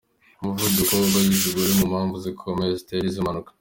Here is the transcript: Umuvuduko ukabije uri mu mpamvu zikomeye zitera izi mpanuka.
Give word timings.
Umuvuduko 0.41 0.91
ukabije 1.05 1.47
uri 1.61 1.73
mu 1.77 1.85
mpamvu 1.91 2.15
zikomeye 2.23 2.71
zitera 2.79 3.05
izi 3.09 3.19
mpanuka. 3.25 3.51